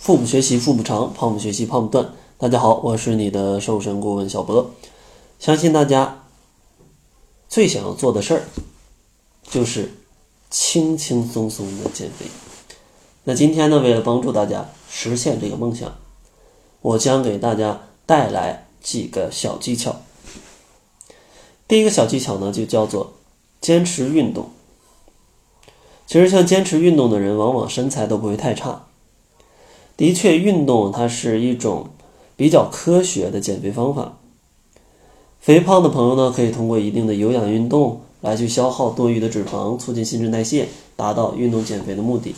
[0.00, 2.14] 腹部学习腹部长，胖不学习胖不断。
[2.38, 4.70] 大家好，我是你的瘦身顾问小博。
[5.38, 6.24] 相信大家
[7.50, 8.44] 最想要做的事儿
[9.42, 9.92] 就是
[10.48, 12.24] 轻轻松松的减肥。
[13.24, 15.94] 那今天呢，为了帮助大家实现这个梦想，
[16.80, 19.96] 我将给大家带来几个小技巧。
[21.68, 23.12] 第一个小技巧呢，就叫做
[23.60, 24.48] 坚持运动。
[26.06, 28.86] 其实，像坚持运动的人，往往身材都不会太差。
[30.00, 31.88] 的确，运动它是一种
[32.34, 34.16] 比较科学的减肥方法。
[35.38, 42.34] 肥胖的朋友呢，可以通过一定的有氧运动来去消耗多余的脂肪，促进新陈代谢，达到运动减肥的目的。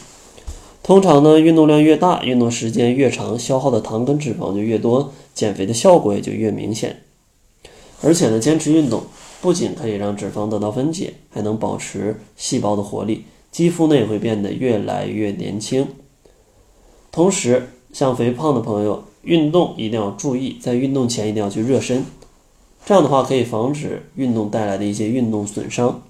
[0.82, 7.02] 通常呢，运动量越大，运动时间越长，消耗的糖跟脂肪就越多，减肥的效果也就越明显。
[8.00, 9.04] 而且呢，坚持运动
[9.40, 13.26] 不仅可以让脂肪得到分解，还能保持细胞的活力。
[13.52, 15.86] 肌肤呢也会变得越来越年轻。
[17.12, 22.06] 同时，像肥胖的朋友，运动一定要注意，在运动前一定要去热身，
[22.86, 26.02] 这样的话可以防止运动带来的一些运动损伤。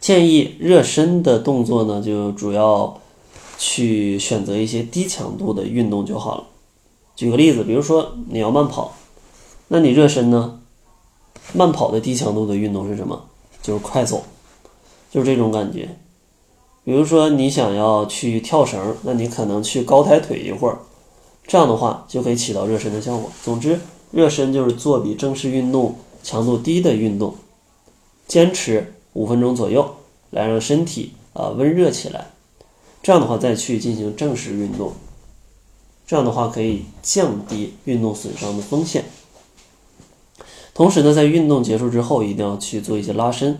[0.00, 2.98] 建议热身的动作呢，就主要
[3.58, 6.44] 去选择一些低强度的运动就好了。
[7.14, 8.94] 举个例子，比如说你要慢跑，
[9.68, 10.58] 那你热身呢，
[11.52, 13.26] 慢跑的低强度的运动是什么？
[13.62, 14.24] 就是快走，
[15.10, 15.88] 就是这种感觉。
[16.84, 20.78] 比如说你想要去跳绳，那你可能去高抬腿一会儿，
[21.46, 23.30] 这样的话就可以起到热身的效果。
[23.44, 23.78] 总之，
[24.10, 27.36] 热身就是做比正式运动强度低的运动，
[28.26, 29.94] 坚持五分钟左右，
[30.30, 32.32] 来让身体啊温热起来。
[33.02, 34.92] 这样的话再去进行正式运动，
[36.06, 39.04] 这样的话可以降低运动损伤的风险。
[40.74, 43.58] 同时呢，在运动结束之后，一定要去做一些拉伸。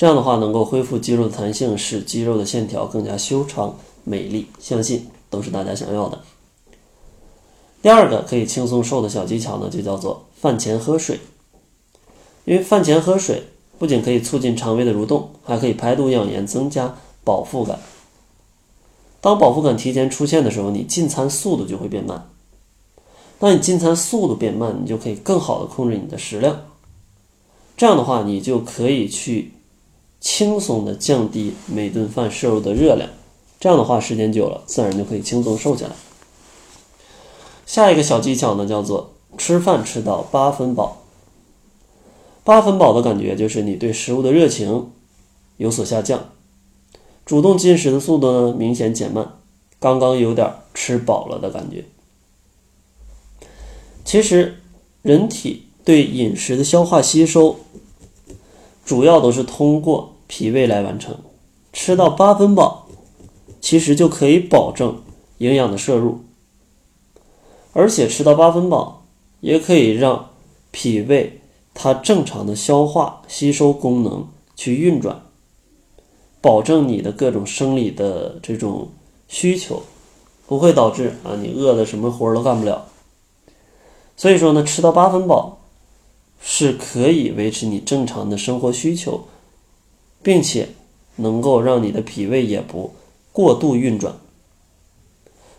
[0.00, 6.18] 这样的话，能够恢复肌肉的弹性，使肌肉的线条更加修长美丽，相信都是大家想要的。
[7.82, 11.20] 第二个可以轻松瘦的小技巧呢，就叫做饭前喝水。
[12.46, 13.42] 因为饭前喝水
[13.78, 17.78] 不仅可以促进肠胃的蠕动，还可以排毒养颜，增加饱腹感。
[19.20, 22.26] 当饱腹感提前出现的时候，你进餐速度就会变慢。
[23.38, 26.58] 当你进餐速度变慢，你就可以更好的控制你的食量。
[27.76, 29.52] 这样的话，你就可以去。
[30.20, 33.08] 轻松的降低每顿饭摄入的热量，
[33.58, 35.92] 这样的话时间久了，自然就可以轻松瘦下来。
[37.64, 40.98] 下一个小技巧呢，叫做吃饭吃到八分饱。
[42.44, 44.90] 八分饱的感觉就是你对食物的热情
[45.56, 46.30] 有所下降，
[47.24, 49.36] 主动进食的速度呢明显减慢，
[49.78, 51.84] 刚刚有点吃饱了的感觉。
[54.04, 54.60] 其实，
[55.02, 57.60] 人体对饮食的消化吸收。
[58.90, 61.16] 主要都是通过脾胃来完成，
[61.72, 62.88] 吃到八分饱，
[63.60, 65.00] 其实就可以保证
[65.38, 66.24] 营养的摄入，
[67.72, 69.04] 而且吃到八分饱，
[69.38, 70.30] 也可以让
[70.72, 71.38] 脾胃
[71.72, 75.22] 它正常的消化吸收功能去运转，
[76.40, 78.88] 保证你的各种生理的这种
[79.28, 79.84] 需求，
[80.48, 82.88] 不会导致啊你饿的什么活都干不了。
[84.16, 85.59] 所以说呢，吃到八分饱。
[86.42, 89.26] 是可以维持你正常的生活需求，
[90.22, 90.70] 并且
[91.16, 92.94] 能够让你的脾胃也不
[93.32, 94.16] 过度运转。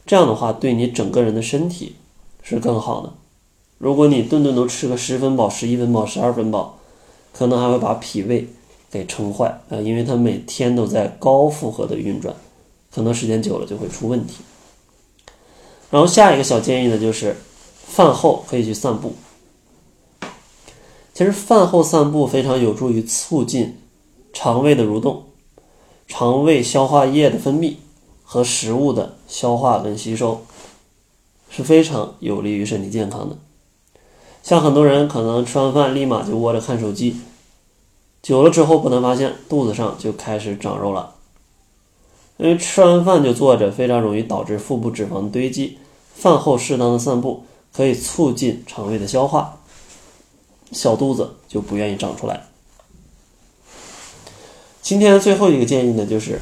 [0.06, 1.96] 这样的话，对你整个人的身体
[2.42, 3.14] 是更好的。
[3.78, 6.80] 如果你顿顿都吃个十分饱、十一分饱、十二分饱，
[7.32, 8.48] 可能还会把脾胃
[8.90, 12.36] 给撑坏啊，因为它每天都在高负荷的运转，
[12.94, 14.38] 可能时间久了就会出问题。
[15.90, 17.38] 然后下一个小建议呢，就是
[17.86, 19.14] 饭后可以去散步。
[21.14, 23.78] 其实饭后散步非常有助于促进
[24.34, 25.26] 肠胃的蠕动，
[26.08, 27.76] 肠胃消化液的分泌
[28.24, 30.42] 和食物的消化跟吸收
[31.50, 33.38] 是非常有利于身体健康的。
[34.42, 37.18] 像很多人可能吃完饭立马就窝着看手机，
[38.24, 41.16] 久了之后不难发现肚子上就开始长肉了。
[42.38, 45.78] 因为吃完饭就坐着，非常容易导致腹部脂肪堆积。
[46.16, 49.61] 饭后适当的散步可以促进肠胃的消化。
[50.72, 52.48] 小肚子就不愿意长出来。
[54.82, 56.40] 今天的最后一个建议呢，就是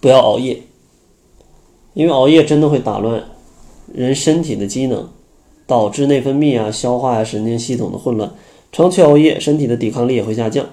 [0.00, 0.62] 不要熬夜，
[1.94, 3.24] 因为熬夜真的会打乱
[3.92, 5.08] 人身体的机能，
[5.66, 8.32] 导致内分泌啊、消化啊、神经系统的混乱。
[8.72, 10.66] 长期熬夜，身体的抵抗力也会下降，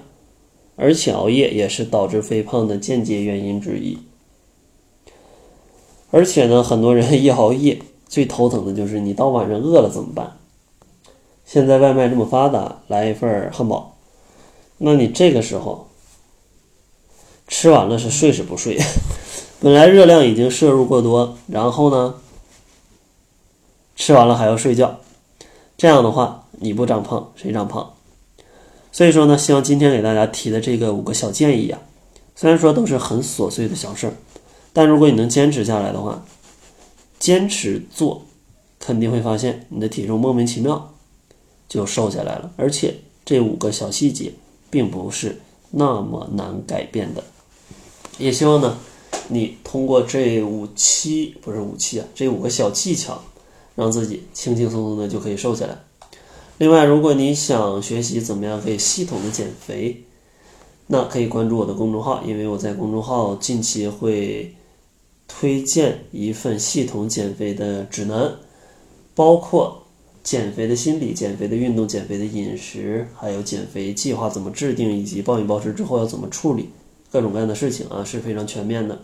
[0.76, 3.98] 而且熬夜也是导致肥胖的间接原因之一。
[6.10, 10.37] 而且呢，很多人 一熬夜，最头疼的就是你到晚上饿了怎么办？
[11.50, 13.96] 现在外卖这么发达，来一份汉堡，
[14.76, 15.88] 那你这个时候
[17.46, 18.78] 吃完了是睡是不睡？
[19.58, 22.16] 本来热量已经摄入过多，然后呢，
[23.96, 25.00] 吃完了还要睡觉，
[25.78, 27.94] 这样的话你不长胖谁长胖？
[28.92, 31.80] 所以说呢，希望今天给大家提的这个五个小建议啊，
[32.36, 34.12] 虽然说都是很琐碎的小事儿，
[34.74, 36.22] 但如果你能坚持下来的话，
[37.18, 38.26] 坚持做，
[38.78, 40.92] 肯定会发现你的体重莫名其妙
[41.68, 42.94] 就瘦下来了，而且
[43.24, 44.32] 这五个小细节
[44.70, 47.22] 并不是那么难改变的。
[48.18, 48.78] 也希望呢。
[49.30, 53.22] 你通过这五期不是五期啊，这五个小技巧，
[53.74, 55.78] 让自己轻轻松松的就可以瘦下来。
[56.56, 60.02] 另外，如果你想学习怎么样可以系统的减肥，
[60.86, 64.54] 那可以关注我的公众号，因为我在公众号近期会
[65.26, 68.34] 推荐一份系统减肥的指南，
[69.14, 69.82] 包括
[70.28, 76.68] 减肥的心理、减肥的运动、减肥的饮食，还有减肥计划怎么制定，以及暴饮暴食之后要怎么处理。
[77.10, 78.98] 各种各样的事情啊是非常全面的，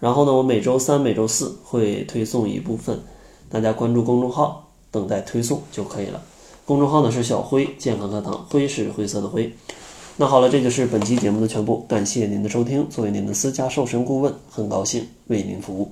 [0.00, 3.00] 然后呢，我每周三、每周四会推送一部分，
[3.48, 6.20] 大家关注公众号等待推送就可以了。
[6.66, 9.50] 公众号呢是小辉健康课堂，辉是灰色的灰。
[10.18, 12.86] 那好了，这就是本期节目的全部，感谢您的收听。
[12.90, 15.90] 作为您的私家瘦身顾问，很高兴为您服务。